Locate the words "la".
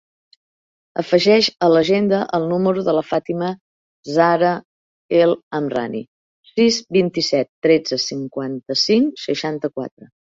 2.99-3.03